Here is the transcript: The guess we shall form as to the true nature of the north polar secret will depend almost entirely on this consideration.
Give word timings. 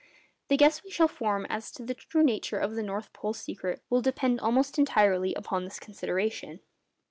The 0.47 0.57
guess 0.57 0.83
we 0.83 0.89
shall 0.89 1.07
form 1.07 1.45
as 1.47 1.69
to 1.73 1.85
the 1.85 1.93
true 1.93 2.23
nature 2.23 2.57
of 2.57 2.73
the 2.73 2.81
north 2.81 3.13
polar 3.13 3.35
secret 3.35 3.83
will 3.87 4.01
depend 4.01 4.39
almost 4.39 4.79
entirely 4.79 5.35
on 5.37 5.63
this 5.63 5.79
consideration. 5.79 6.61